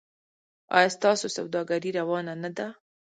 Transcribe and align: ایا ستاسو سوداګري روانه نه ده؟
ایا 0.75 0.89
ستاسو 0.97 1.25
سوداګري 1.37 1.89
روانه 1.99 2.33
نه 2.43 2.49
ده؟ 2.57 2.67